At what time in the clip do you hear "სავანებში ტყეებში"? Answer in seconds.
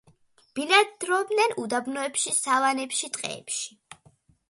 2.41-3.73